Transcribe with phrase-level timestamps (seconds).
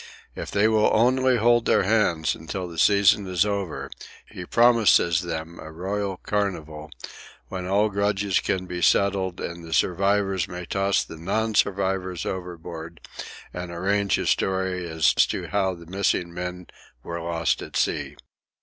[0.35, 3.91] If they will only hold their hands until the season is over,
[4.25, 6.89] he promises them a royal carnival,
[7.49, 12.99] when all grudges can be settled and the survivors may toss the non survivors overboard
[13.53, 16.65] and arrange a story as to how the missing men
[17.03, 18.15] were lost at sea.